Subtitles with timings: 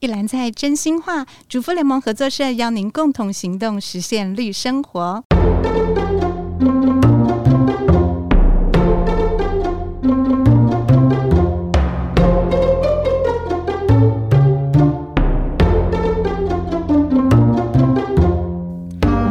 [0.00, 5.24] 一篮菜真心话，主妇联盟合作社邀您共同行动，实现绿生活。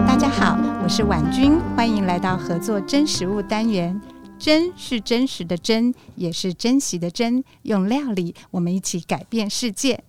[0.05, 3.97] 大家好，我是婉君，欢迎来到合作真食物单元。
[4.38, 7.41] 真是真实的真，也是珍惜的珍。
[7.61, 10.04] 用料理，我们一起改变世界。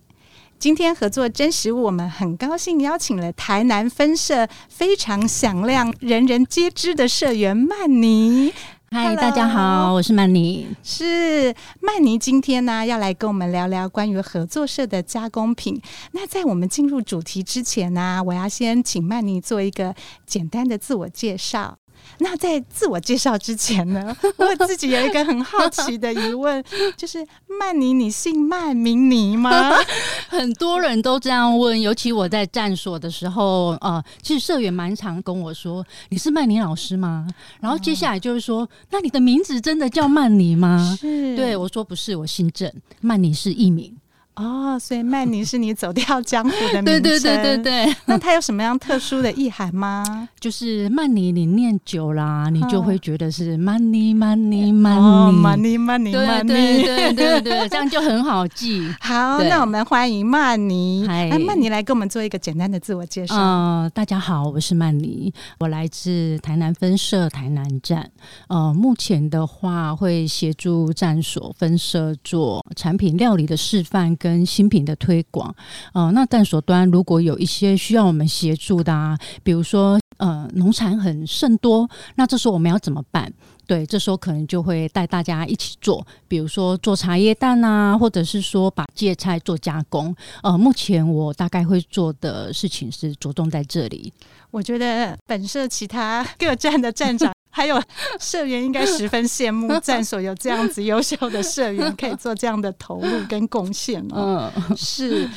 [0.59, 8.53] 今天合作真实物，我们很高兴邀请了台南分社非常响亮、人人皆知的社员曼妮。
[8.91, 10.67] 嗨，大家好，我是曼妮。
[10.83, 15.81] 是曼妮，今天呢要来跟我们聊聊关于合作社的加工品。
[16.11, 21.77] 那在我们进入主题之前呢，我要先请曼妮做一个简单的自我介绍。
[22.17, 26.63] 那在自我介绍之前呢， 我自己有一个很好奇的疑问，
[26.97, 27.25] 就是
[27.59, 29.71] 曼妮，你姓曼名妮吗？
[30.27, 37.27] 很多人都这样问，尤其我在站所的时候，呃，其实社员蛮常跟我说：“你是曼妮老师吗？”
[37.61, 43.95] 然后接下来就是说：“那你的名字真的叫曼妮吗？”是，对，我说不是，我姓郑，曼妮是艺名。
[44.39, 46.85] 哦，所以曼妮是你走掉江湖的 名称。
[46.85, 47.95] 对对对对对。
[48.05, 50.29] 那它有什么样特殊的意涵吗？
[50.39, 56.51] 就是曼妮，你念久了，你就会觉得是曼妮曼妮曼妮曼妮曼妮曼妮。
[56.53, 58.87] 对对对对， 这样就很好记。
[59.01, 61.05] 好，那我们欢迎曼妮。
[61.09, 63.35] 哎，曼妮来给我们做一个简单的自我介绍。
[63.35, 68.09] 呃，大家好，我是曼妮，我来自台南分社台南站。
[68.47, 74.28] 呃，目前的话会协助站所分社做产品料理的示范跟。
[74.29, 75.53] 跟新品的推广，
[75.93, 83.33] 呃，那站所端如果有一些需要我们协助的啊，比如说呃农产很甚多，那这时候我们要怎么办？
[83.65, 90.15] 对，这时候可能就会带大家一起做，比如说做茶叶蛋啊，或者是说把芥菜做加工。
[90.43, 94.13] 呃，目前我大概会做的事情是着重在这里。
[94.51, 97.33] 我觉得本社其他各站的站长。
[97.59, 97.75] 还有
[98.21, 104.49] 社员应该十分羡慕 站所有这样子优秀的社员，可以做这样的投入跟贡献哦。
[104.77, 105.29] 是。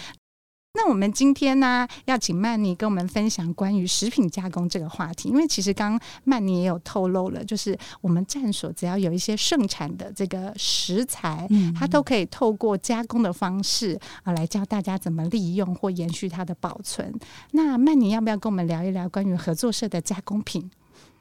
[0.74, 11.46] 那我们今天呢，要请曼妮跟我们分享关于食品加工这个话题，因为其实刚刚曼妮也有透露了，就是我们站所只要有一些盛产的这个食材，
[11.78, 17.12] 它都可以透过加工的方式啊，来教大家怎么利用或延续它的保存。
[17.50, 20.70] 那曼妮要不要跟我们聊一聊关于合作社的加工品？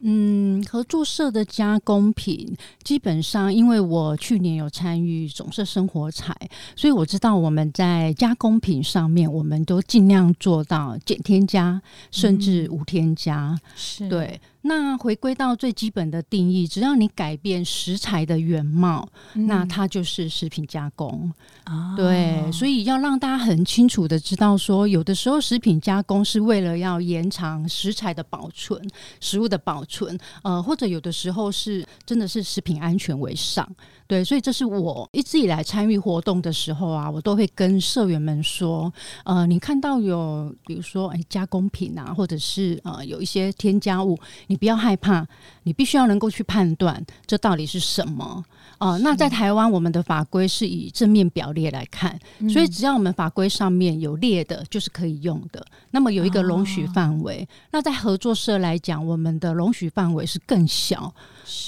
[0.04, 6.36] 嗯，合作社的加工品基本上，因为我去年有参与总社生活彩，
[6.76, 11.82] 所以我知道我们在加工品上面，我们都尽量做到减添加，
[12.12, 13.50] 甚至无添加。
[13.52, 14.42] 嗯、是对。
[14.62, 21.32] 那回归到最基本的定义，只要你改变食材的原貌，嗯、那它就是食品加工。
[21.66, 28.80] 哦、对，所以要让大家很清楚的知道说，有的时候食品加工是为了要延长食材的保存、
[29.20, 33.68] 食物的保存，呃，或者有的时候是真的是食品安全为上。
[34.08, 38.92] 对，所以这是我一直以来参与活动的时候啊，我都会跟社员们说，
[39.24, 44.20] 呃，你看到有比如说哎加工品啊，或者是呃有一些添加物，
[44.52, 45.26] 你不要害怕，
[45.64, 48.44] 你必须要能够去判断这到底是什么。
[48.82, 55.64] 哦、呃，那在台湾，我们的法规是以正面表列来看，嗯、所以只要我们法规上面有列的，就是可以用的。
[55.92, 57.44] 那么有一个容许范围。
[57.44, 61.14] 哦、那在合作社来讲，我们的容许范围是更小。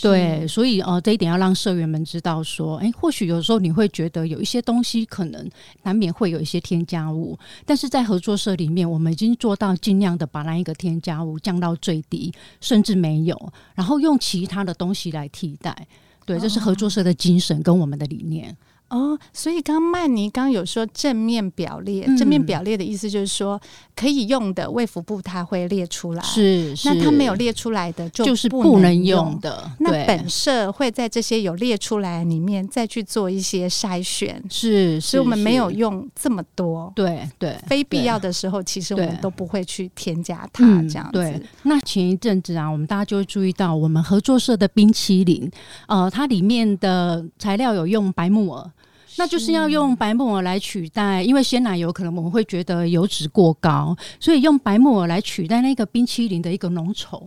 [0.01, 5.47] 对，所以呃，这一点要让社员们知道说，哎，或许有时候你会觉得有一些东西可能
[5.83, 15.87] 难免会有一些添加物，但是在合作社里面，我们已经做到尽量的把那一个添加物降到最低，甚至没有，然后用其他的东西来替代。
[16.25, 18.55] 对，这是合作社的精神跟我们的理念。
[18.93, 23.59] 哦，所以刚刚曼妮刚有说正面表列，嗯、正面表列的意思就是说
[23.95, 29.71] 可以用的卫福部它会列出来，是，是那它没有列出来的就就是不能用的。
[29.79, 41.13] 那本社会在这些有列出来里面再去做一些筛选，是，是所以我们没有用这么多，对对，非必要的时候，其实我们都不会去添加它这样子。
[41.13, 45.49] 对，那前一阵子啊，我们大家就会注意到，我们合作社的冰淇淋，
[45.87, 48.69] 呃，它里面的材料有用白木耳。
[49.17, 57.23] 那就是要用白木耳来取代，因为鲜奶油可能我们会觉得油脂过高，所以用白木耳来取代那个冰淇淋的一个浓稠，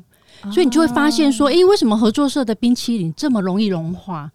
[0.52, 4.30] 所以你就会发现说，诶，为什么合作社的冰淇淋这么容易融化？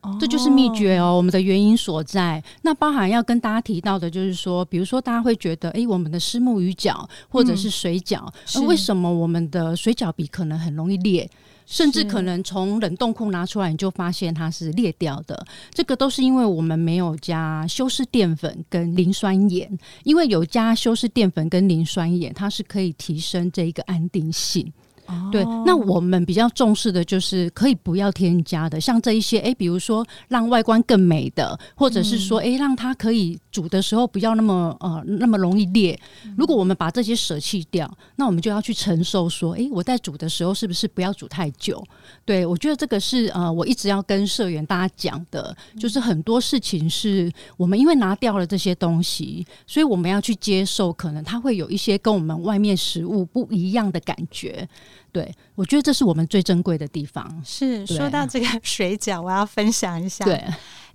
[0.00, 2.42] 哦，这就是秘诀哦，我们的原因所在。
[2.60, 11.28] 那包含要跟大家提到的，就是说，比如说大家会觉得，哎，我们的虱目鱼饺或者是水饺，那、嗯、为什么我们的水饺皮可能很容易裂？
[11.66, 15.46] 甚至可能从冷冻库拿出来，你就发现它是裂掉的。
[15.72, 24.72] 这个都是因为我们没有加修饰淀粉跟磷酸盐，因为有加修饰淀粉跟磷酸盐，它是可以提升这一个安定性。
[25.06, 25.30] Oh.
[25.30, 35.98] 对，那我们比较重视的就是可以不要添加的，像这一些，哎，比如说让外观更美的，或者是说，哎，让它可以煮的时候不要那么呃那么容易裂。
[36.36, 41.84] 如果我们把这些舍弃掉，那我们就要去承受说，哎，我在煮的时候是不是不要煮太久？
[42.24, 54.66] 对，我觉得这个是呃我一直要跟社员大家讲的，就是很多事情是我们因为拿掉了这些东西，所以我们要去接受，可能它会有一些跟我们外面食物不一样的感觉。
[55.12, 57.42] 对，我觉得这是我们最珍贵的地方。
[57.44, 60.24] 是说到这个水饺，我要分享一下。
[60.24, 60.44] 对，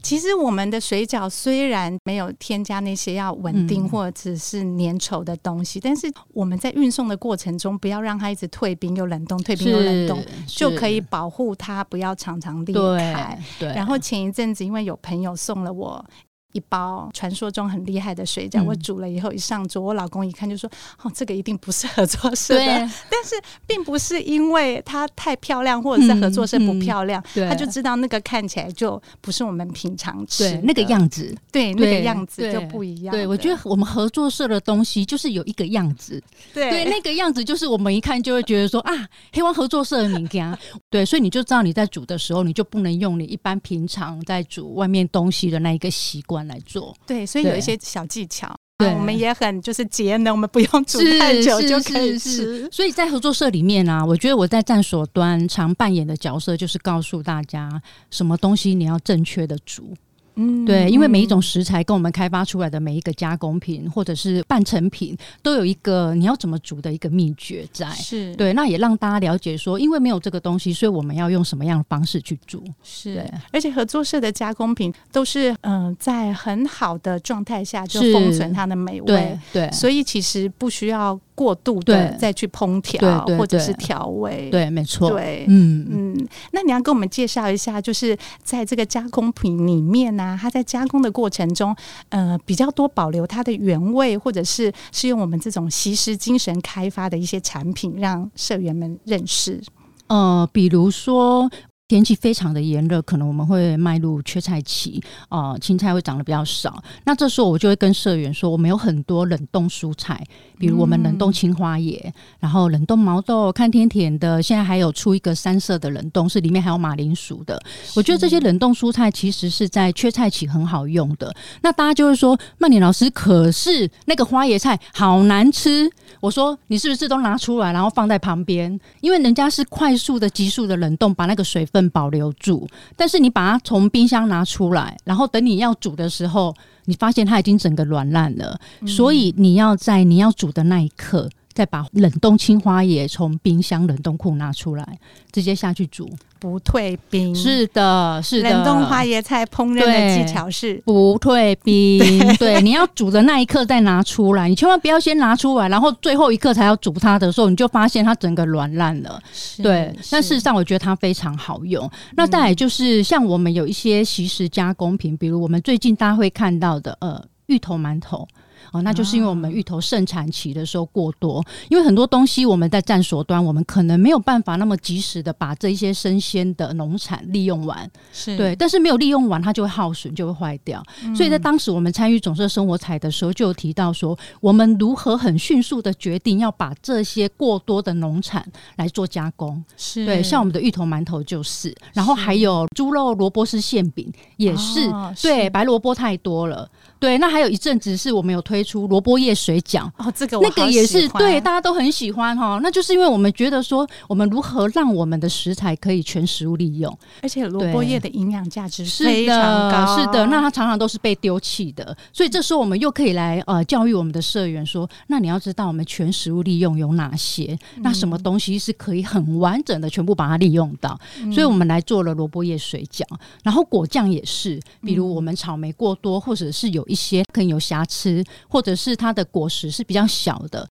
[0.02, 12.76] 其实我们的水饺虽然没有添加那些要稳定或者是粘稠的东西，嗯，但是我们在运送的过程中，不要让它一直退冰又冷冻，退冰又冷冻，就可以保护它不要常常裂
[13.14, 13.40] 开。
[13.60, 13.70] 对。
[13.70, 16.06] 然后前一阵子，因为有朋友送了我。
[16.54, 20.70] 一包传说中很厉害的水饺，嗯，我煮了以后一上桌，我老公一看就说
[21.04, 22.66] ：“哦，这个一定不是合作社的。”
[23.10, 23.36] 但是
[23.68, 30.62] 并不是因为它太漂亮，或者是合作社不漂亮，嗯嗯，他就知道那个看起来就不是我们平常吃的。
[30.64, 33.12] 那个样子，对，那个样子就不一样。
[33.14, 36.22] 对，我觉得我们合作社的东西就是有一个样子，
[36.54, 40.58] 对，对那个样子就是我们一看就会觉得说啊，黑王合作社的名家，
[40.90, 47.26] 对，所以你就知道你在煮的时候，你就不能用你一般平常在煮外面东西的那一个习惯来做，对。
[47.26, 52.68] 所以有一些小技巧，对，我们也很就是节能，我们不用煮太久就可以吃。
[52.72, 57.70] 所以在合作社里面啊，我觉得我在站所端常扮演的角色就是告诉大家，
[58.10, 59.94] 什么东西你要正确的煮。
[60.40, 67.90] 嗯，对，因为每一种食材跟我们开发出来的每一个加工品或者是半成品，都有一个你要怎么煮的一个秘诀在。
[67.92, 72.64] 是对，那也让大家了解说，因为没有这个东西，所以我们要用什么样的方式去煮。
[72.82, 79.08] 是，而且合作社的加工品都是嗯、呃，在很好的状态下就封存它的美味。
[79.08, 81.20] 对，对，所以其实不需要。
[81.40, 86.28] 过度的再去烹调或者是调味，对，没错，对，嗯嗯。
[86.52, 91.74] 那你要跟我们介绍一下，就是在这个加工品里面呢、啊，它在加工的过程中，
[92.10, 99.62] 呃，比较多保留它的原味，或者是是用我们这种西施精神开发的一些产品，让社员们认识。
[100.08, 101.50] 呃，比如说。
[101.90, 106.82] 天气非常的炎热，可能我们会迈入缺菜期啊，青菜会长得比较少。
[107.04, 110.24] 那这时候我就会跟社员说，我们有很多冷冻蔬菜，
[110.60, 117.60] 比如我们冷冻青花叶，嗯、然后冷冻毛豆，看天甜的，现在还有出一个三色的冷冻，是里面还有马铃薯的。
[117.96, 121.36] 我觉得这些冷冻蔬菜其实是在缺菜期很好用的。
[121.64, 125.90] 那大家就会说，曼妮老师，可是那个花椰菜好难吃。
[126.20, 128.80] 我说，你是不是都拿出来，然后放在旁边？
[129.02, 131.79] 因为人家是快速的、急速的冷冻，把那个水分。
[131.92, 136.56] 保留住，但是你把它从冰箱拿出来，然后等你要煮的时候，
[136.86, 138.60] 你发现它已经整个软烂了。
[138.80, 138.88] 嗯。
[138.88, 145.00] 所以你要在你要煮的那一刻，再把冷冻青花也从冰箱冷冻库拿出来，
[145.32, 146.10] 直接下去煮。
[146.40, 148.50] 不退冰，是的，是的。
[148.50, 152.00] 冷冻花椰菜烹饪的技巧是不退冰。
[152.00, 159.22] 对， 对，你要煮的那一刻再拿出来，你千万不要先拿出来，然后最后一刻才要煮它的时候，你就发现它整个软烂了。
[159.62, 161.90] 对，但事实上我觉得它非常好用。
[162.16, 168.28] 那再来就是像我们有一些即食加工品，比如我们最近大家会看到的，呃，芋头馒头。
[168.72, 178.38] 哦，那就是因为我们芋头盛产期的时候过多，因为很多东西我们在站所端，我们可能没有办法那么及时的把这一些生鲜的农产利用完，是。
[178.38, 180.84] 对，但是没有利用完，它就会耗损，就会坏掉。
[181.16, 188.46] 所以在当时我们参与总社生活采的时候，就有提到说，我们如何很迅速的决定要把这些过多的农产
[188.78, 195.28] 来做加工，是对，像我们的芋头馒头就是，然后还有猪肉萝卜丝馅饼也是，哦、是。
[195.28, 196.70] 对，白萝卜太多了。
[197.00, 202.60] 对，那还有一阵子是我们有推出萝卜叶水饺哦，这个那个也是对，大家都很喜欢哈。
[202.62, 210.26] 那就是因为我们觉得说，我们如何让我们的食材可以全食物利用，而且萝卜叶的营养价值非常高，是的，是的。
[210.26, 223.04] 那它常常都是被丢弃的，所以这时候我们又可以来呃教育我们的社员说，那你要知道我们全食物利用有哪些，嗯、那什么东西是可以很完整的全部把它利用到，嗯、所以我们来做了萝卜叶水饺，
[223.42, 226.86] 然后果酱也是，比如我们草莓过多或者是有。
[226.90, 230.68] 一些可能有瑕疵，或者是它的果实是比较小的，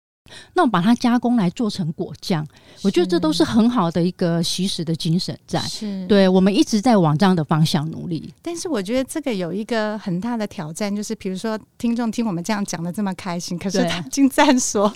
[0.54, 2.46] 那我把它加工来做成果酱，
[2.82, 5.58] 我觉得这都是很好的一个惜食的精神在。
[5.60, 8.32] 是，对，我们一直在往这样的方向努力。
[8.42, 14.92] 但是我觉得这个有一个很大的挑战，就是比如说听众听我们这样讲的这么开心，可是他进站所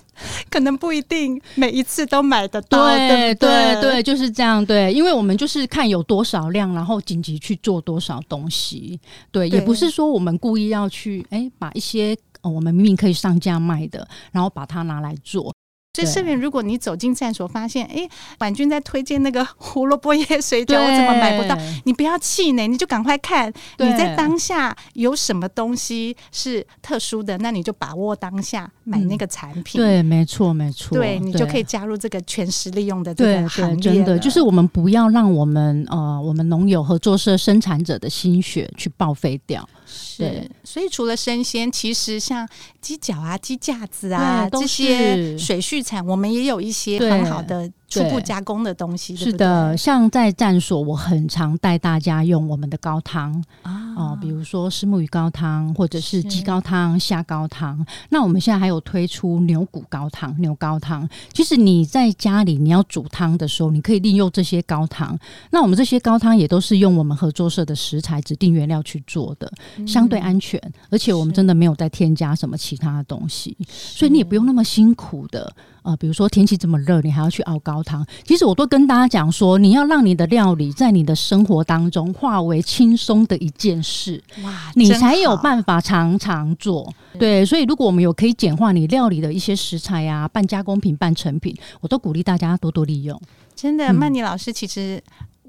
[0.51, 2.87] 可能不一定每一次都买得到。
[2.89, 4.65] 对对对，就是这样。
[4.65, 8.99] 对，因为我们就是看有多少量，然后紧急去做多少东西。
[9.31, 12.17] 对，对也不是说我们故意要去哎把一些。
[12.43, 15.53] 哦，我们明明可以上架卖的，然后把它拿来做。
[15.95, 18.09] 所以社员，如果你走进站所，发现哎，
[18.39, 21.55] 婉君在推荐那个 胡萝卜叶水饺，我怎么买不到？
[21.85, 29.79] 你不要气馁，你就赶快看你在当下有什么东西是特殊的，那你就把握当下买那个产品。
[29.79, 30.97] 嗯、对，没错，没错。
[30.97, 33.83] 对你就可以加入这个全时利用的这个行业。
[33.83, 39.69] 真的，就是我们不要让我们呃，我们农友合作社生产者的心血去报废掉。
[39.85, 42.49] 是，所以除了生鲜，其实像
[42.81, 47.71] 鸡脚啊、鸡架子啊这些水畜产，我们也有一些很好的。
[47.93, 53.33] 初步加工的东西对对，是的，像在战所，我很常带大家用我们的高汤
[53.63, 57.85] 啊、呃，比如说石目鱼高汤，或者是鸡高汤、虾高汤。
[58.09, 61.09] 那我们现在还有推出牛骨高汤、牛高汤。
[61.33, 65.19] 其实你在家里你要煮汤的时候，你可以利用这些高汤。
[65.51, 69.53] 那我们这些高汤也都是用我们合作社的食材、指定原料去做的，
[69.87, 75.53] 相对安全，而且我们真的没有再添加什么其他的东西，所以你也不用那么辛苦的。
[75.83, 78.07] 呃，比如说天气这么热，你还要去熬高汤。
[78.25, 86.93] 其实我都跟大家讲说，你要让你的料理在你的生活当中化为轻松的一件事，哇，你才有办法常常做。
[87.19, 93.21] 对，所以如果我们有可以简化你料理的一些食材啊，半加工品、半成品，我都鼓励大家多多利用。
[93.55, 95.03] 真的，曼妮老师其实。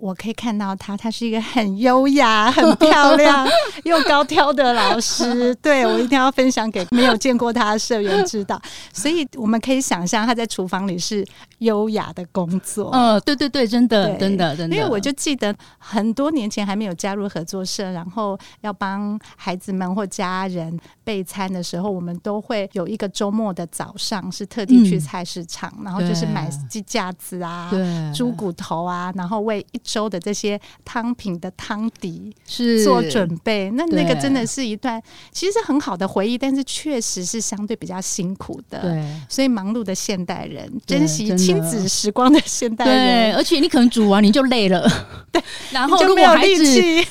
[0.03, 3.47] 我可以看到他，他是一个很优雅、 很漂亮
[3.85, 5.55] 又高挑的老师。
[5.63, 8.61] 对，我一定要分享给没有见过他的社员知道。
[8.91, 11.25] 所以我们可以想象他在厨房里是
[11.59, 12.89] 优雅的工作。
[12.91, 14.75] 嗯，对对对，真的，真的，真的。
[14.75, 27.71] 因为我就记得很多年前还没有加入合作社，然后要帮孩子们或家人备餐的时候，我们都会有一个周末的早上是特地去菜市场，嗯、然后就是买鸡架子啊、
[28.13, 32.83] 猪骨头啊，然后为一周的这些汤品的汤底是。
[32.83, 38.81] 做准备，那那个真的是一段其实很好的回忆，但是确实是相对比较辛苦的。
[38.81, 44.89] 对，所以忙碌的现代人珍惜亲子时光的现代人，对，而且你可能煮完你就累了，
[45.31, 46.65] 对，然后如果孩子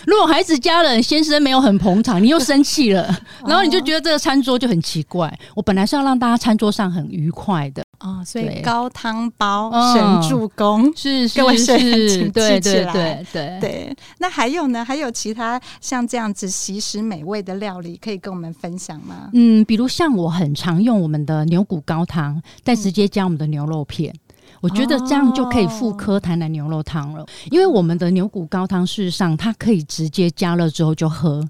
[0.06, 5.32] 如果孩子家人先生没有很捧场，你又生气了，然后你就觉得这个餐桌就很奇怪。
[5.54, 7.82] 我本来是要让大家餐桌上很愉快的。
[8.02, 13.96] 哦，所以高汤包神助攻、哦、是，是各位是请对对对对，对。
[14.18, 14.84] 那还有呢？
[14.84, 19.30] 还有其他像这样子惜食美味的料理可以跟我们分享吗？
[19.32, 24.12] 嗯，比如像我很常用我们的牛骨高汤，再直接加我们的牛肉片。
[24.12, 24.18] 嗯
[24.62, 31.44] 我觉得这样就可以复刻台南牛肉汤了，因为我们的牛骨高汤事实上它可以直接加热之后就喝，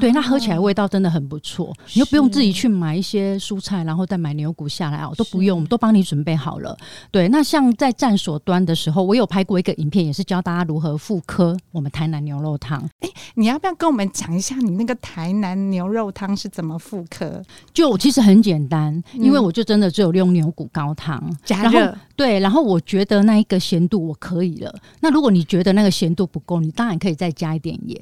[0.00, 6.74] 对，那喝起来味道真的很不错，你又不用自己去买一些蔬菜，然后再买牛骨下来哦，都不用，我们都帮你准备好了。
[7.10, 12.82] 对，那像在站所端的时候，我有拍过一个影片，也是教大家如何复刻我们台南牛肉汤。
[13.00, 17.42] 哎，你要不要跟我们讲一下你那个台南牛肉汤是怎么复刻？
[17.74, 22.53] 就其实很简单，因为我就真的只有用牛骨高汤加热，对，然后。
[22.54, 24.72] 然后我觉得那一个咸度我可以了。
[25.00, 28.00] 那如果你觉得那个咸度不够，你当然可以再加一点盐。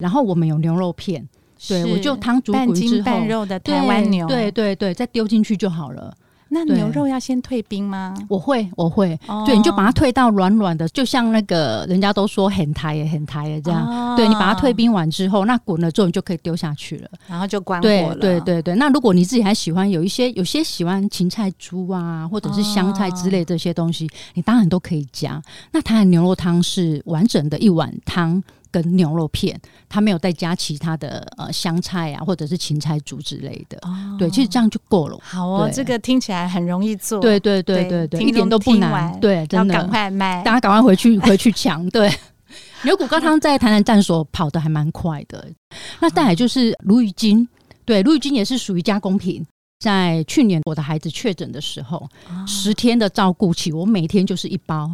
[0.00, 1.24] 然后我们有牛肉片，
[1.68, 6.12] 对，我就汤煮滚之后，半肉的台湾牛，对对对，再丢进去就好了。
[6.52, 8.14] 那牛肉要先退冰吗？
[8.28, 9.18] 我会，我会。
[9.26, 13.86] 哦、对，你就把它退到软软的，就像那个人家都说很台也很台的这样。
[13.86, 18.14] 哦、对，你把它退冰完之后，那滚了之后你就可以丢下去了，然后就关火了。
[18.16, 18.74] 对对对对。
[18.74, 25.42] 那如果你自己还喜欢有一些，有些喜欢芹菜猪啊，或者是香菜之类这些东西，哦、你当然都可以加。
[25.70, 28.42] 那台南牛肉汤是完整的一碗汤。
[28.72, 33.78] 跟牛肉片，它没有再加其他的呃香菜啊，或者是芹菜煮之类的。
[33.82, 35.18] 哦，对，其实这样就够了。
[35.22, 37.20] 好哦，这个听起来很容易做。
[37.20, 39.20] 对对对对对，一点都不难。
[39.20, 39.74] 对，真的。
[39.74, 41.86] 要赶快卖，大家赶快回去回去抢。
[41.90, 42.10] 对，
[42.84, 45.46] 牛骨高汤在台南站所跑的还蛮快的。
[46.00, 47.46] 那再来就是鲈鱼精，
[47.84, 49.44] 对，鲈鱼精也是属于加工品。
[49.78, 52.08] 在去年我的孩子确诊的时候，
[52.46, 54.88] 十天的照顾期，我每天就是一包。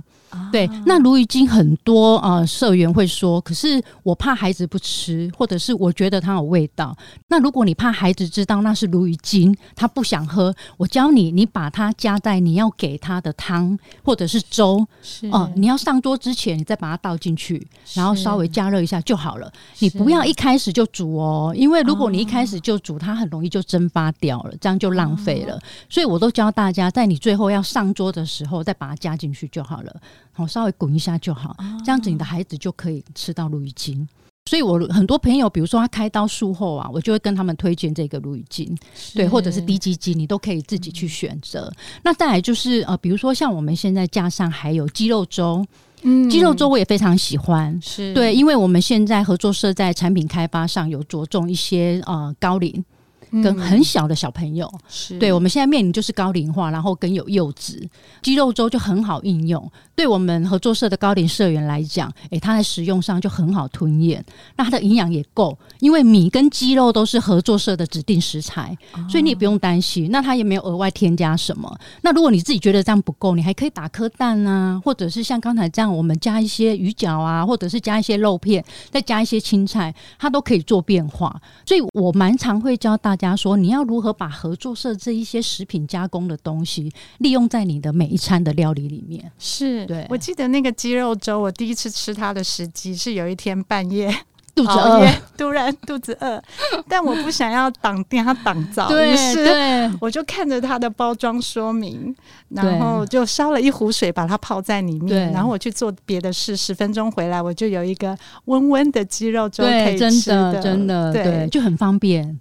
[0.53, 6.97] 对，那鲈鱼精很多呃，社员会说，可是我怕孩子不吃，或者是我觉得它有味道。
[7.27, 14.87] 那如果你怕孩子知道那是鲈鱼精，他不想喝，我教你，你把它加在你要给他的汤或者是粥，
[15.33, 19.53] 哦、呃，你要上桌之前，你再把它倒进去，然后稍微加热一下就好了。
[19.81, 25.59] 你不要一开始就煮哦，因为如果你一开始就煮，它很容易就蒸发掉了，这样样就浪费了。
[25.89, 29.97] 所以我都教大家，在你最后要上桌的时候，再把它加进去就好了，
[30.33, 34.07] 好，稍微滚一下就好，这样子你的孩子就可以吃到鲈鱼精。
[34.47, 38.75] 所以，我很多朋友，比如说他开刀术后啊，我就会跟他们推荐这个鲈鱼精，
[39.15, 41.71] 对，或者是滴鸡精，你都可以自己去选择。
[41.77, 45.63] 嗯、那再来就是呃，比如说像我们现在架上还有鸡肉粥，
[46.01, 48.15] 嗯，鸡肉粥我也非常喜欢，是。
[48.15, 52.83] 对，因为我们现在合作社在产品开发上有着重一些呃高龄。
[53.31, 54.71] 跟很小的小朋友，
[55.19, 57.87] 对，我们现在面临就是高龄化，然后跟有幼稚，
[58.23, 59.71] 鸡肉粥就很好应用。
[59.95, 64.25] 对我们合作社的高龄社员来讲，诶、欸，它在食用上就很好吞咽，
[64.57, 70.09] 那它的营养也够，因为米跟鸡肉都是合作社的指定食材，哦、所以你也不用担心。
[70.11, 71.77] 那它也没有额外添加什么。
[72.03, 81.35] 那如果你自己觉得这样不够，你还可以打颗蛋啊，或者是像刚才这样，我们加一些鱼饺啊，或者是加一些肉片，再加一些青菜，它都可以做变化。
[81.67, 89.31] 所以我蛮常会教大家说，你要如何把合作社这一些食品加工的东西利用在你的每一餐的料理里面。
[89.39, 89.85] 是。
[89.87, 94.09] 对，我记得那个鸡肉粥，我第一次吃它的时机是有一天半夜
[94.55, 95.07] 肚子饿，
[95.37, 96.43] 突然 肚子饿，
[96.89, 102.13] 但我不想要挡电，它挡着，对，于是我就看着它的包装说明，
[102.49, 112.41] 然后就烧了一壶水把它泡在里面，然后我去做别的事，十分钟回来我就有一个温温的鸡肉粥可以吃的，真的，真的，对，就很方便。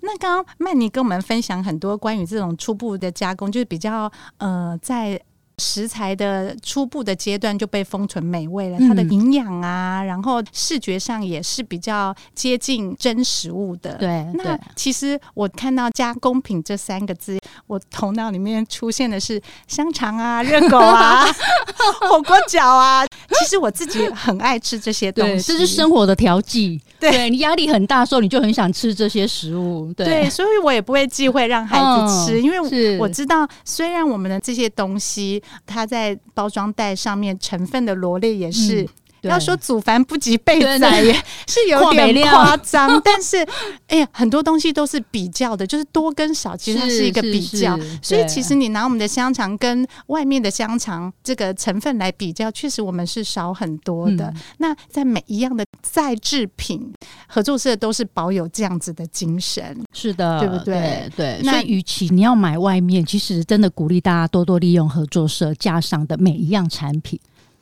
[0.00, 5.20] 那刚刚曼妮跟我们分享很多关于这种初步的加工，就是比较呃在。
[5.58, 13.94] 食材的初步的阶段就被封存美味了，它的营养啊，然后视觉上也是比较接近真食物的。
[13.94, 21.26] 对，那其实我看到加工品这三个字，我头脑里面出现的是香肠啊、热狗啊、
[22.08, 23.04] 火锅饺啊。
[23.38, 26.80] 其实我自己很爱吃这些东西，这是生活的调剂。
[26.98, 29.92] 对，你压力很大的时候，你就很想吃这些食物。
[29.94, 35.42] 对，对，所以我也不会忌讳让孩子吃，因为我知道，虽然我们的这些东西。
[35.66, 38.88] 它在包装袋上面成分的罗列也是，
[39.22, 41.12] 要说祖凡不及备载也
[41.46, 43.36] 是有点夸张， 但是
[43.88, 47.78] 哎呀，很多东西都是比较的，就是多跟少，其实它是一个比较。
[48.02, 54.26] 所以其实你拿我们的香肠跟外面的香肠这个成分来比较，确实我们是少很多的。
[54.26, 56.92] 嗯、那在每一样的再制品
[57.26, 61.10] 合作社都是保有这样子的精神，是的，对不对？
[61.16, 61.40] 对。
[61.42, 67.18] 那与其你要买外面，其实真的鼓励大家多多利用合作社架上的每一样产品。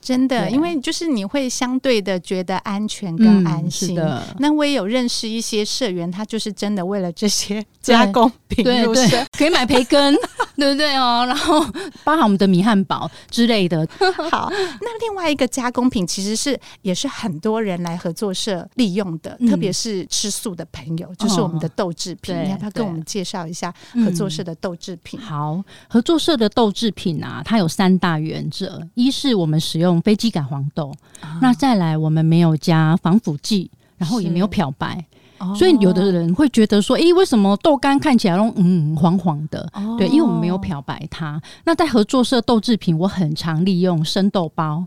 [0.07, 3.97] 真的，因为就是你会相对的觉得安全跟安心。
[3.97, 10.14] 嗯、的，那我也有认识一些社员，他就是真的为了这些加工品对对对，可以买培根，
[10.55, 11.25] 对不对哦？
[11.27, 11.61] 然后
[12.05, 13.85] 包含我们的米汉堡之类的。
[14.31, 22.33] 好，那另外一个加工品其实是也是很多人来合作社利用的，嗯、特别是吃素的朋友，就是我们的豆制品。
[22.33, 25.19] 哦、你要不要跟我们介绍一下合作社的豆制品？
[25.21, 29.96] 嗯、好，合作社的豆制品啊，它有三大原则：一是我们使用。
[30.03, 35.05] 非机改黄豆，哦、那再来我们没有加防腐剂，然后也没有漂白，
[35.39, 39.69] 哦、所以有的人会觉得说，诶、欸，为什么豆干看起来嗯黄黄的？
[39.75, 41.41] 哦、对，因为我们没有漂白它。
[41.65, 44.85] 那在合作社豆制品，我很常利用生豆包。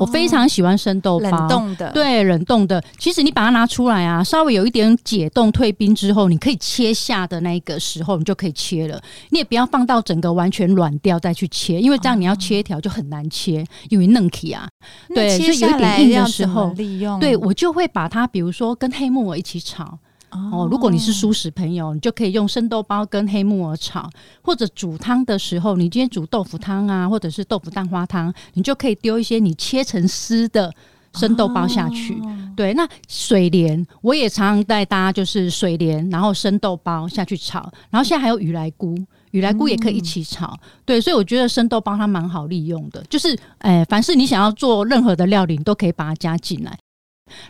[0.00, 2.82] 我非常喜欢生豆包，冷冻的，对，冷冻的。
[2.98, 9.00] 其实你把它拿出来啊，稍微有一点解冻退冰之后，你可以切下的那个时候，你就可以切了。
[9.30, 14.68] 你也不要放到整个完全软掉再去切，因为这样你要切一条就很难切，因为嫩皮啊。
[15.14, 19.98] 对，所以有一点硬的时候，利用对我就会把它，比如说跟黑木耳一起炒。
[20.50, 24.08] 哦，如果你是素食朋友，你就可以用生豆包跟黑木耳炒，
[24.42, 30.72] 或者煮汤的时候，你今天煮豆腐汤啊，或者是豆腐蛋花汤，你就可以丢一些你切成丝的
[31.14, 32.14] 生豆包下去。
[32.14, 38.96] 哦、对，那水莲我也常常带大家，就是水莲，然后生豆包下去炒，然后现在还有雨来菇，
[39.32, 40.46] 雨来菇也可以一起炒。
[40.46, 46.78] 嗯、对，所以我觉得生豆包它蛮好利用的，就是哎，凡是你想要做任何的料理，你都可以把它加进来。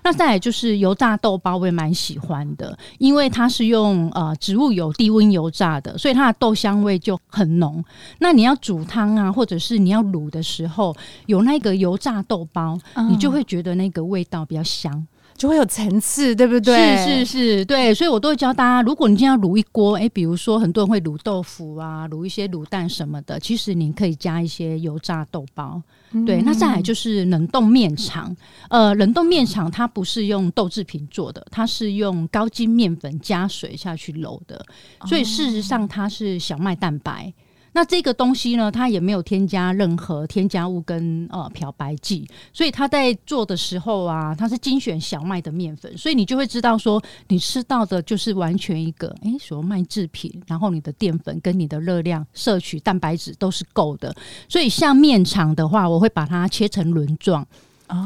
[0.03, 7.85] 那再来就是油炸豆包，我也蛮喜欢的，因为它是用呃植物油低温油炸的，所以它的豆香味就很浓。
[8.19, 10.95] 那你要煮汤啊，或者是你要卤的时候，
[11.27, 15.07] 有那个油炸豆包，你就会觉得那个味道比较香。
[15.43, 16.97] 就会有层次，对不对？
[16.99, 25.83] 是是是，对，所以我都会教大家，如果你今天要卤一锅，哎，比如说很多人会卤豆腐啊，卤一些卤蛋什么的，其实你可以加一些油炸豆包。
[26.13, 28.33] 嗯、对，那再来就是冷冻面肠，
[28.69, 34.65] 呃，冷冻面肠它不是用豆制品做的，它是用高筋面粉加水下去揉的，
[35.07, 37.35] 所以事实上它是小麦蛋白。
[37.73, 54.15] 那这个东西呢，它也没有添加任何添加物跟呃漂白剂，所以它在做的时候啊，它是精选小麦的面粉，所以你就会知道说，你吃到的就是完全一个诶，所谓麦制品，然后你的淀粉跟你的热量摄取蛋白质都是够的。
[54.49, 57.47] 所以像面肠的话，我会把它切成轮状。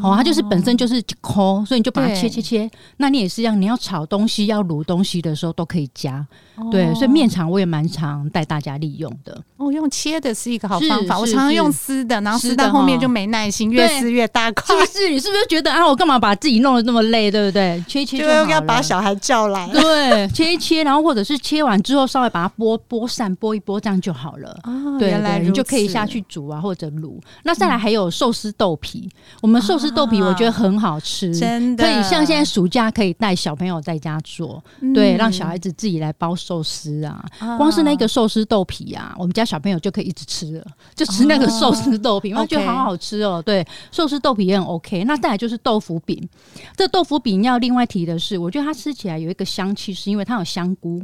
[0.03, 2.71] 哦，它就是本身就是抠，所以你就把它切切切。
[2.97, 6.27] 那你也是一样，你要炒东西、要卤东西的时候都可以加。
[6.57, 9.39] 哦、对，所以面肠我也蛮常带大家利用的。
[9.59, 11.19] 哦，用切的是一个好方法。
[11.19, 14.75] 我常常用撕的，然后撕到后面就没耐心，越撕越大块。
[14.75, 15.11] 是不是？
[15.11, 17.85] 你是不是觉得啊，我干嘛把自己弄得那么累，对不对？
[17.87, 18.45] 切一切就好了。
[18.47, 19.69] 就要把小孩叫来。
[19.69, 24.59] 对，切一切，然后或者是切完之后稍微把它剥剥散，剥一剥这样就好了。
[24.65, 27.21] 哦，对，原来你就可以下去煮啊，或者卤。
[27.43, 29.11] 那再来还有寿司豆皮，
[29.43, 31.85] 我们寿司豆皮我觉得很好吃，真的。
[31.85, 34.63] 可以像现在暑假可以带小朋友在家做，
[34.95, 37.25] 对，让小孩子自己来包寿司啊。
[37.57, 43.43] 光是那个寿司豆皮啊，我们家小朋友就可以一直吃了，就吃那个寿司豆皮， 我觉得好好吃哦。
[43.45, 45.05] 对，寿司豆皮也很 OK。
[45.05, 46.29] 那再来就是豆腐饼，
[46.77, 51.03] 这豆腐饼要另外提的是，我觉得它吃起来有一个香气，是因为它有香菇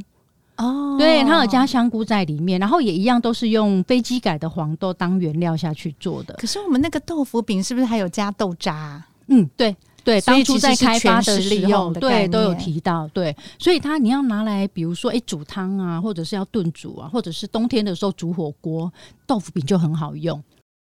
[0.62, 6.35] 哦，对，它有加香菇在里面，然后也一样都是用非机改的黄豆当原料下去做的。
[6.35, 9.05] 可是我们那个豆腐饼是不是还有加豆渣？
[9.27, 9.75] 嗯，对。
[10.05, 18.92] 对，当初在开发的时候，对都有提到，对，所以它你要拿来，比如说，哎，煮汤啊，或者是要炖煮啊，或者是冬天的时候煮火锅，
[19.29, 20.42] 豆腐饼就很好用。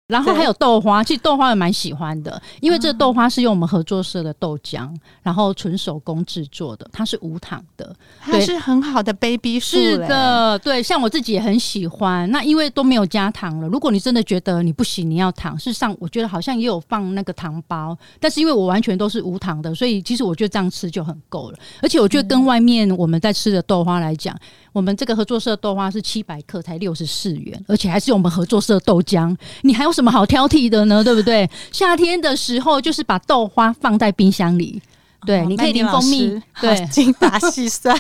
[0.10, 4.90] 然后还有豆花，其实豆花也蛮喜欢的，因为这豆花是用我们合作社的豆浆，
[5.22, 9.78] 然后纯手工制作的，它是无糖的，它是很好的 baby 素。
[9.78, 12.30] 是的，对，像我自己也很喜欢。
[12.32, 21.60] 那因为都没有加糖了，如果你真的觉得你不行，你要糖，事实上我觉得好像也有放那个糖包，但是因为我完全都是无糖的，所以其实我觉得这样吃就很够了。
[21.84, 24.36] 而且我觉得跟外面我们在吃的豆花来讲，
[24.74, 31.04] 我们这个合作社豆花是七百克才六十四元，而且还是用我们合作社豆浆，你还有什么好挑剔的呢？
[31.04, 31.50] 对不对？
[31.74, 34.82] 夏天的时候就是把豆花放在冰箱里，
[35.26, 38.00] 对，哦、你可以淋蜂蜜，对，精打细算，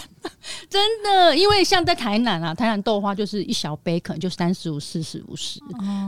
[0.69, 1.35] 真的。
[1.35, 5.59] 因为像在台南啊，台南豆花就是一小杯，可能就三十五、四十、五十，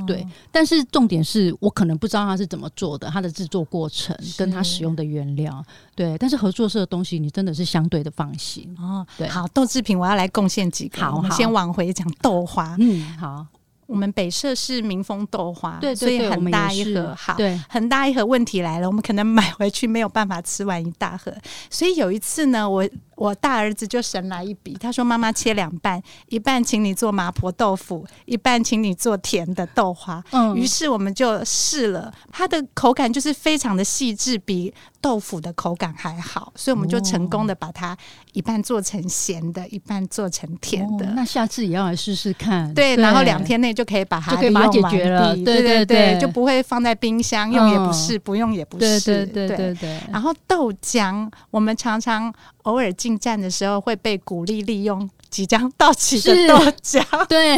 [0.07, 0.25] 对。
[0.49, 5.61] 但是重点是我可能不知道它是怎么做的，它的制作过程跟它使用的原料，
[5.93, 6.17] 对。
[6.17, 9.05] 但是合作社的东西，你真的是相对的放心哦。
[9.17, 13.45] 对，好，豆制品我要来贡献几个，好，我们先往回讲豆花，嗯，好。
[13.91, 17.13] 我们北社是民丰豆花，对，对，对，所以很大一盒。
[17.13, 18.25] 好，对，很大一盒。
[18.25, 21.33] 问题来了，我们可能买回去没有办法吃完一大盒。
[21.69, 37.97] 所以有一次呢，我我大儿子就神来一笔，他说：“妈妈切两半，一半请你做麻婆豆腐，一半请你做甜的豆花。”嗯，于是我们就试了，它的口感就是非常的细致，比豆腐的口感还好，所以我们就成功的把它
[38.31, 41.05] 一半做成咸的，一半做成甜的。
[41.05, 42.73] 哦，那下次也要来试试看。
[42.73, 43.80] 对，对，然后两天内就。
[43.81, 49.73] 就可以把它就可以把它解决了，对对对，对，就不会放在冰箱，用也不是，不用也不是，对对对对。
[49.73, 49.99] 对。
[50.11, 57.57] 然后豆浆，我们常常偶尔进站的时候会被鼓励利用即将到期的豆浆，对。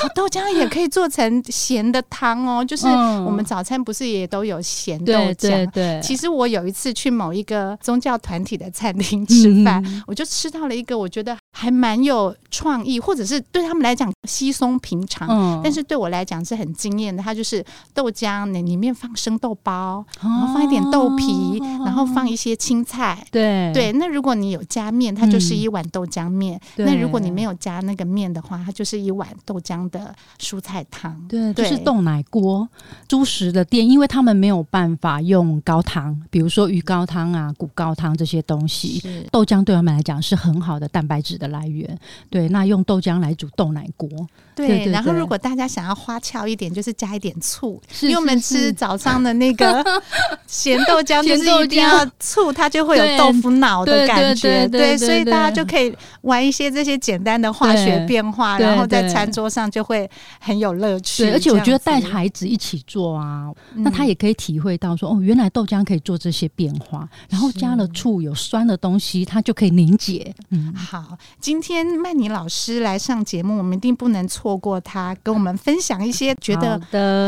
[0.00, 5.34] 好，豆浆也可以做成咸的汤哦，就是我们早餐不是也都有咸豆浆？
[5.34, 6.00] 对，对，对。
[6.02, 17.22] 其实我有一次去某一个宗教团体的餐厅吃饭，嗯，我就吃到了一个我觉得还蛮有创意，或者是对他们来讲稀松平常，嗯，但是对我来讲是很惊艳的。
[17.22, 23.26] 它就是豆浆，那里面放生豆包，然后放一点豆皮，哦，然后放一些青菜。
[23.32, 29.87] 对对，那如果你有加面，它就是一碗豆浆面；嗯，那如果你没有加那个面的话，它就是一碗豆浆。
[29.90, 32.68] 的蔬菜汤，对，就是豆奶锅。
[33.06, 41.98] 猪食的店，因为他们没有办法用高汤，比如说鱼高汤啊、骨高汤这些东西，豆浆对他们来讲是很好的蛋白质的来源。
[42.30, 44.08] 对，那用豆浆来煮豆奶锅。
[44.54, 49.84] 对，对，对，对，然后如果大家想要花俏一点，就是加一点醋，是是是，因为我们吃早上的那个
[50.48, 54.66] 咸豆浆，就是一定要醋，它就会有豆腐脑的感觉。
[54.68, 60.08] 对，所以大家就可以玩一些这些简单的化学变化，然后在餐桌上就会
[60.40, 61.22] 很有乐趣。
[61.22, 70.34] 对，而且我觉得带孩子一起做啊，那他也可以体会到说，哦，原来豆浆可以做这些变化，然后加了醋，有酸的东西，它就可以凝结。
[70.50, 74.58] 嗯，好，今天曼妮老师来上节目，我们一定不能错。
[74.58, 76.80] 过他跟我们分享一些觉得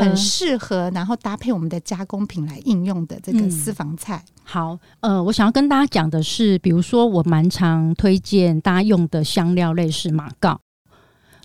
[0.02, 4.20] 很适合，然后搭配我们的加工品来应用的这个私房菜。
[4.26, 10.60] 嗯、好，呃，我想要跟大家讲的是，比如说我蛮常推荐大家用的香料类是马告。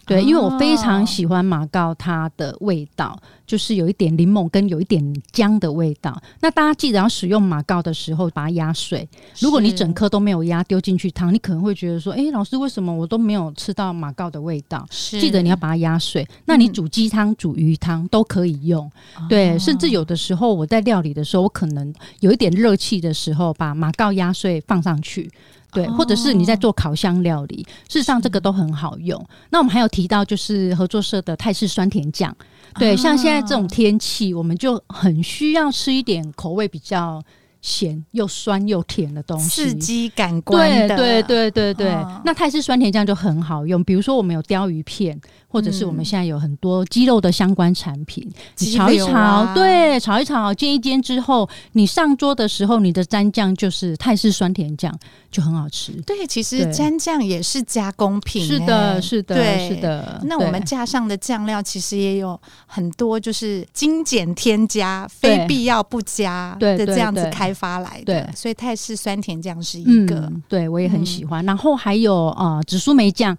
[0.05, 6.15] 对，因为我非常喜欢马告它的味道，就是有一点柠檬跟有一点姜的味道。
[6.41, 9.07] 那大家记得要使用马告的时候，把它压碎。
[9.39, 16.27] 如果你整颗都没有压，丢进去汤，你可能会觉得说：“哎、欸，老师，为什么我都没有吃到马告的味道？”记得你要把它压碎。
[16.45, 18.89] 那你煮鸡汤、煮鱼汤都可以用。
[19.27, 25.31] 对，甚至有的时候我在料理的时候，我可能有一点热气的时候，把马告压碎放上去。
[25.75, 27.57] 对，或者是你在做烤箱料理，
[27.89, 29.23] 事实上这个都很好用。
[29.49, 32.35] 那我们还有提到就是合作社的泰式酸甜酱，
[32.79, 37.21] 对，像现在这种天气，我们就很需要吃一点口味比较
[37.65, 40.95] 咸又酸又甜的东西，刺激感官的。
[40.95, 43.83] 对对对对对，那泰式酸甜酱就很好用。
[43.83, 45.19] 比如说我们有鲷鱼片。
[45.47, 54.93] 或者是我们现在有很多鸡肉的相关产品，你炒一炒，对，炒一炒，煎一煎之后，你上桌的时候，你的蘸酱就是泰式酸甜酱，
[55.31, 55.93] 就很好吃。
[56.01, 60.19] 对，其实蘸酱也是加工品，是的，是的，对，是的。
[60.25, 68.29] 那我们架上的酱料其实也有很多，就是精简添加，非必要不加的这样子开发来的。
[68.35, 71.43] 所以泰式酸甜酱是一个，对我也很喜欢。
[71.45, 73.35] 然后还有呃紫苏梅酱。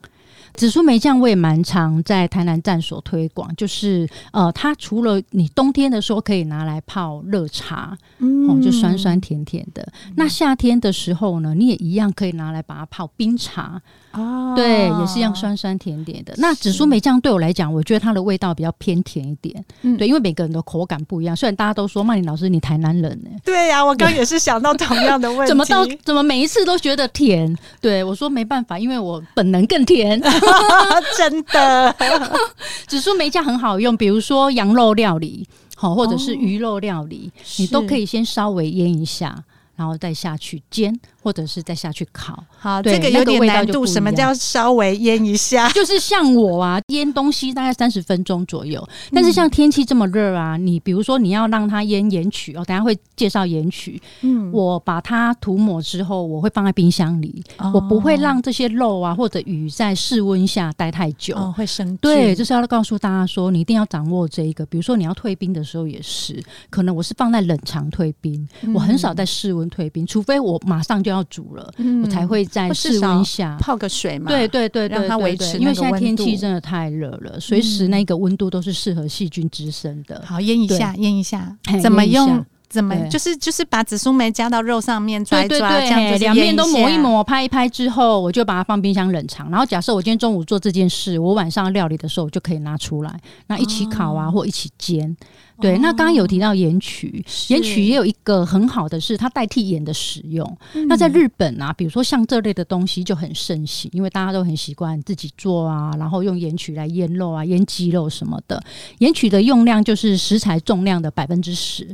[0.54, 9.86] 紫苏梅酱我也蛮常在台南站所推广，就是呃，它除了你冬天的时候可以拿来泡热茶，嗯、哦，就酸酸甜甜的。
[10.06, 13.82] 嗯、那夏天的时候呢，你也一样可以拿来把它泡冰茶。
[14.16, 16.34] 哦，对，也是一样酸酸甜甜的。
[16.38, 19.64] 那紫苏梅酱对我来讲，我觉得它的味道比较偏甜一点。
[19.82, 21.36] 嗯，对，因为每个人的口感不一样。
[21.36, 27.56] 虽然大家都说曼玲老师你台南人呢，对呀、啊，我刚也是想到同样的问题， 怎么到怎么每一次都觉得甜？
[27.80, 30.20] 对我说没办法，因为我本能更甜。
[31.16, 31.94] 真的，
[32.86, 39.44] 紫苏梅酱很好用，比如说羊肉料理，好，或者是鱼肉料理，哦、你都可以先稍微腌一下，
[39.76, 40.98] 然后再下去煎。
[41.26, 43.84] 或者是再下去烤，好，这个有点难度。
[43.84, 45.68] 什么叫稍微腌一下？
[45.74, 48.88] 就是像我啊，腌东西大概三十分钟左右。
[49.10, 54.00] 但是像天气这么热啊，你比如说你要让它腌盐曲哦，等下会介绍盐曲。
[54.20, 57.42] 嗯，我把它涂抹之后，我会放在冰箱里，
[57.74, 61.96] 我不会让这些肉啊或者鱼在室温下待太久，哦，会生。
[61.96, 64.64] 对，就是要告诉大家说，你一定要掌握这一个。
[64.66, 71.22] 比如说你要退冰的时候也是，可能我是放在冷藏退冰，我很少在室温退冰，除非我马上就要。
[71.28, 74.30] 煮了，嗯、我才会在室温下泡个水嘛。
[74.30, 75.58] 对对对，让它维持。
[75.58, 80.22] 因为现在天气真的太热了，随时那个温度都是适合细菌滋生的。
[80.24, 82.46] 好，腌一下，腌一下，怎么用？
[82.68, 89.48] 怎么就是就是把紫苏梅加到肉上面抓一抓，这样子两面都抹一抹，拍一拍之后，我就把它放冰箱冷藏。
[89.50, 95.16] 然后假设我今天中午做这件事，我晚上料理的时候我就可以拿出来，那一起烤啊，或一起煎。
[95.60, 100.58] 对，那刚刚有提到盐曲，盐曲也有一个很好的是它代替盐的使用。
[100.88, 108.62] 那在日本啊，比如说像这类的东西就很盛行，因为大家都很习惯自己做啊，然后用盐曲来腌肉啊、腌鸡肉什么的。
[108.98, 111.88] 盐曲的用量就是食材重量的百分之十。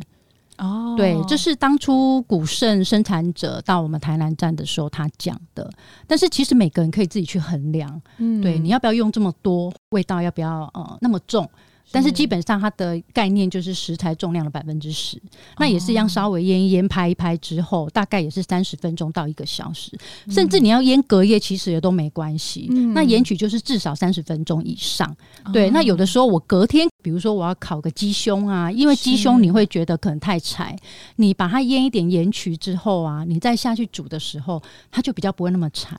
[0.59, 5.69] 哦，对，这是当初古胜生产者到我们台南站的时候他讲的。
[6.07, 11.49] 但是其实每个人可以自己去衡量，嗯，对，你要不要用这么多，味道要不要呃那么重？
[11.93, 15.21] 但是基本上它的概念就是食材重量的百分之十，
[15.59, 19.93] 那也是一样，稍微腌一腌、拍一拍之后，大概也是三十分钟到一个小时，
[20.31, 22.67] 甚至你要腌隔夜，其实也都没关系。
[22.95, 25.15] 那盐曲就是至少三十分钟以上。
[25.53, 30.75] 对，那有的时候我隔天，比如说我要烤个鸡胸啊，因为鸡胸你会觉得可能太柴，
[31.17, 35.97] 你把它腌一点盐曲之后啊，你再下去煮的时候，它就比较不会那么柴，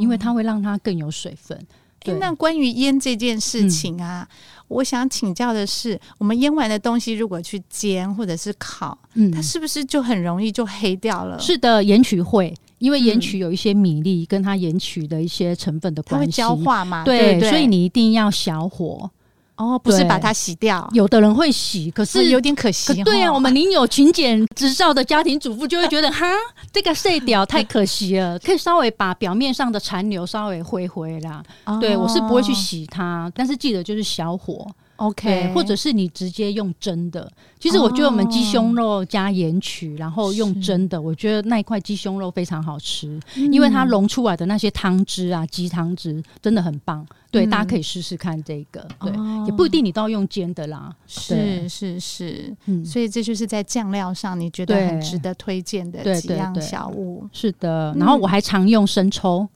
[0.00, 1.58] 因为它会让它更有水分。
[2.00, 2.14] 对。
[2.18, 11.38] 那关于腌这件事情啊，嗯、我想请教的是，我们腌完的东西如果去煎或者是烤，嗯，它是不是就很容易就黑掉了？
[11.38, 17.04] 是的，盐曲会，因为盐曲有一些米粒跟它盐曲的一些成分的关系，它会焦化嘛？
[17.04, 19.10] 对，对对，所以你一定要小火。
[19.56, 23.04] 哦，不是把它洗掉，有的人会洗，可是有点可惜。
[23.04, 26.26] 对啊，我们宁有勤俭执照的家庭主妇就会觉得，哈，
[26.72, 31.42] 这个碎掉太可惜了，可以稍微把表面上的残留稍微挥挥啦。
[31.80, 34.66] 对，我是不会去洗它，但是记得就是小火。
[34.96, 37.30] OK，或者是你直接用蒸的。
[37.58, 47.04] 其实我觉得我们鸡胸肉加盐曲，然后用蒸的，我觉得那一块鸡胸肉非常好吃，因为它溶出来的那些汤汁啊，鸡汤汁真的很棒。
[47.30, 48.86] 对，大家可以试试看这个。
[49.00, 49.12] 对，
[49.46, 50.94] 也不一定你都要用煎的啦。
[51.08, 57.28] 是是是，嗯，所以这就是在酱料上你觉得很值得推荐的几样小物。
[57.32, 59.40] 是的，然后我还常用生抽。
[59.40, 59.48] 好，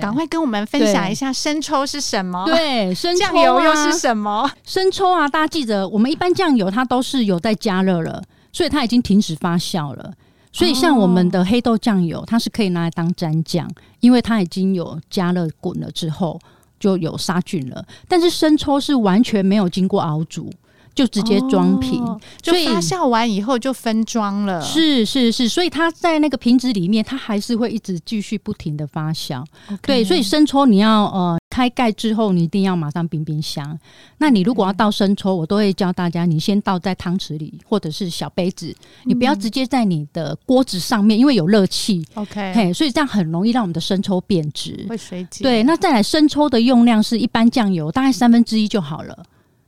[0.00, 2.44] 赶快跟我们分享一下生抽是什么？
[2.46, 4.50] 对，生 抽、啊、酱油又是什么？
[4.64, 10.12] 生抽啊，大家记得，我们一般酱油它都是有在加热了，所以它已经停止发酵了。
[10.52, 16.38] 所以像我们的黑豆酱油，它是可以拿来当蘸酱，因为它已经有加热滚了之后。
[16.80, 17.84] 就有杀菌了。
[18.08, 20.50] 但是生抽是完全没有经过熬煮。
[20.94, 24.60] 就直接装瓶，哦，就发酵完以后就分装了。
[24.60, 29.44] 是是是，所以它在那个瓶子里面，它还是会一直继续不停的发酵。
[29.82, 33.78] 对，所以生抽你要呃开盖之后，你一定要马上冰冰箱。
[34.18, 38.74] 那你如果要倒生抽，我都会教大家，你先倒在汤匙里或者是小杯子，
[39.04, 42.04] 你不要直接在你的锅子上面，因为有热气。
[42.14, 45.42] OK，嘿，所以这样很容易让我们的生抽变质，会水解。
[45.42, 49.24] 对，那再来生抽的用量是一般酱油大概三分之一就好了。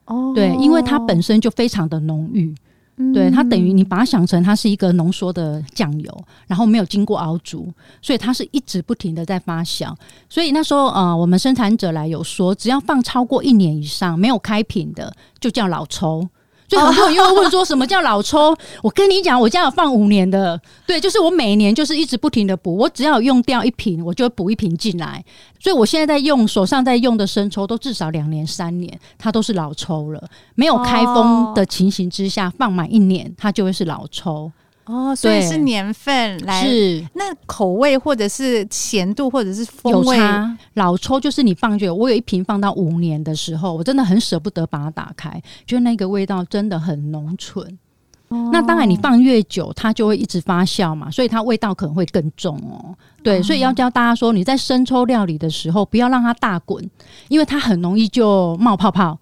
[0.07, 2.55] 哦，对，因为它本身就非常的浓郁，
[2.97, 9.95] 嗯、对，它等于你把它想成它是一个浓缩的酱油，然后没有经过熬煮，所以它是一直不停的在发酵。
[10.29, 16.29] 所以那时候呃，我们生产者来有说，只要放超过一年以上没有开瓶的，就叫老抽。
[16.73, 18.57] 所以很多人又会问说什么叫老抽？
[18.83, 25.23] 我跟你讲，我家有放五年的，对，就是我每年就是一直不停的补，我只要用掉一瓶，我就补一瓶进来。
[25.61, 30.29] 所以我现在在用手上在用的生抽都至少两年三年，它都是老抽了。
[30.55, 34.51] 没有开封的情形之下，放满一年，它就会是老抽。
[34.85, 40.19] 哦，所以是年份来，是那口味或者是咸度或者是风味。
[40.75, 47.65] 老抽就是你放久，我有一瓶放到五年的时候，我真的很舍不得把它打开，就那个味道真的很浓醇。
[48.29, 52.93] 哦，那当然你放越久，它就会一直发酵嘛，所以它味道可能会更重哦。
[53.23, 56.85] 对，所以要教大家说，你在生抽料理的时候，不要让它大滚，
[57.29, 59.17] 因为它很容易就冒泡泡。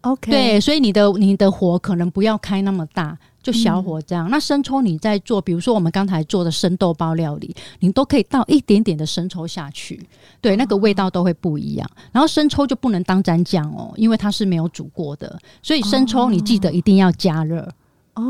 [0.00, 3.18] OK，对，所以你的你的火可能不要开那么大。
[3.42, 10.00] 就小火这样，嗯、那生抽你在做，比如说我们刚才做的生豆包料理，你都可以倒一点点的生抽下去，
[10.40, 11.90] 对，那个味道都会不一样。
[12.12, 17.60] 然后生抽就不能当蘸酱哦，因为它是没有煮过的，所以生抽你记得一定要加热。
[17.62, 17.68] 哦，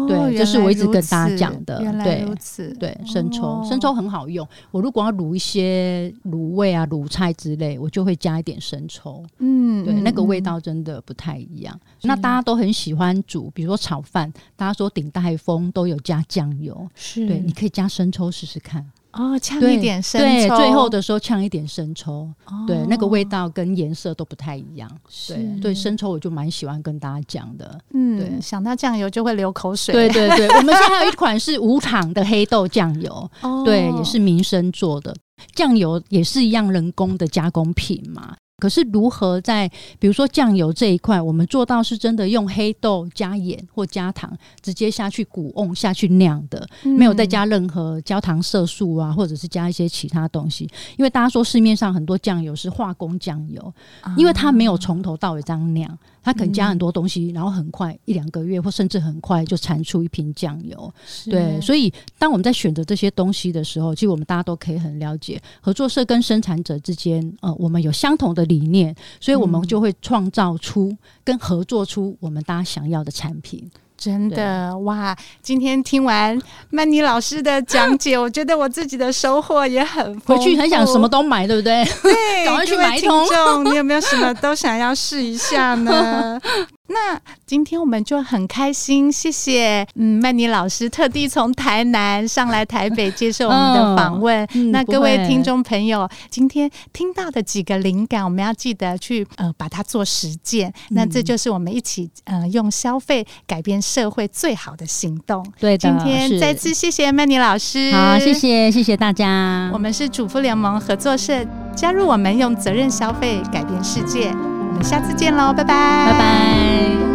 [0.07, 1.83] 对，这是我一直跟大家讲的。
[1.83, 4.47] 原来如此，对，对，生抽，生抽很好用。
[4.71, 9.25] 我如果要卤一些卤味啊、卤菜之类，我就会加一点生抽。
[9.39, 11.79] 嗯，对，那个味道真的不太一样。
[12.03, 18.89] 那大家都很喜欢煮，比如说炒饭，大家说顶戴风都有加酱油，是对，你可以加生抽试试看。
[19.13, 24.91] 哦，呛一点生抽，对，最后的时候呛一点生抽，哦、对，那个味道跟颜色都不太一样。
[25.09, 27.79] 是对，对，生抽我就蛮喜欢跟大家讲的。
[27.93, 29.93] 嗯，对，想到酱油就会流口水。
[29.93, 35.15] 对对对，我们现在还有一款是无糖的黑豆酱油， 哦、对，也是民生做的
[35.55, 38.35] 酱油，也是一样人工的加工品嘛。
[38.63, 50.71] 可是如何在比如说酱油这一块，我们做到是真的用黑豆加盐或加糖直接下去鼓瓮下去酿的，嗯、没有再加任何焦糖色素啊，或者是加一些其他东西。
[50.97, 55.99] 因为大家说市面上很多酱油是化工酱油，啊、因为它没有从头到尾这样酿。
[56.23, 60.93] 它可能加很多东西，嗯、然后很快一两个月或甚至很快就产出一瓶酱油。
[61.27, 73.71] 对，所以当我们在选择这些东西的时候，其实我们大家都可以很了解，合作社跟生产者之间，呃，我们有相同的理念，所以我们就会创造出跟合作出我们大家想要的产品。
[74.03, 75.17] 真的哇！
[75.41, 76.37] 今天听完
[76.71, 80.43] 曼妮老师的讲解， 我觉得我自己的收获也很丰富。
[80.43, 81.85] 回去很想什么都买，对不对？
[82.03, 82.13] 对，
[82.45, 83.65] 赶快去买一通。
[83.65, 86.41] 你有没有什么都想要试一下呢？
[86.89, 94.47] 那今天我们就很开心，谢谢嗯曼妮老师特地从台南上来台北接受我们的访问。
[94.55, 100.69] 嗯、那各位听众朋友，今天听到的几个灵感，我们要记得去呃把它做实践。
[100.91, 105.43] 嗯、那这就是我们一起呃用消费改变社会最好的行动。
[105.59, 109.71] 对的，今天再次谢谢曼妮老师，好，谢谢谢谢大家。
[109.73, 114.35] 我们是主妇联盟合作社，加入我们用责任消费改变世界。
[114.73, 117.12] 我们下次见喽，拜拜，拜拜。